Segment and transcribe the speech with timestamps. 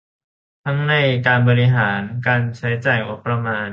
[0.65, 0.93] ทั้งใน
[1.27, 3.69] การบริหาร การใช้จ่ายงบประมาน